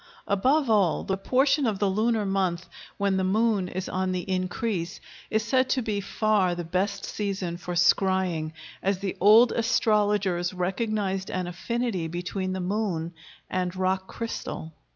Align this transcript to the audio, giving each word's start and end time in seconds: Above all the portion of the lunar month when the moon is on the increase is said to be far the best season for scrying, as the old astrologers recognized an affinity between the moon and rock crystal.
Above 0.25 0.67
all 0.67 1.03
the 1.03 1.15
portion 1.15 1.67
of 1.67 1.77
the 1.77 1.87
lunar 1.87 2.25
month 2.25 2.67
when 2.97 3.17
the 3.17 3.23
moon 3.23 3.67
is 3.67 3.87
on 3.87 4.11
the 4.13 4.27
increase 4.27 4.99
is 5.29 5.45
said 5.45 5.69
to 5.69 5.79
be 5.79 6.01
far 6.01 6.55
the 6.55 6.63
best 6.63 7.05
season 7.05 7.55
for 7.55 7.75
scrying, 7.75 8.51
as 8.81 8.97
the 8.97 9.15
old 9.21 9.51
astrologers 9.51 10.55
recognized 10.55 11.29
an 11.29 11.45
affinity 11.45 12.07
between 12.07 12.53
the 12.53 12.59
moon 12.59 13.13
and 13.47 13.75
rock 13.75 14.07
crystal. 14.07 14.73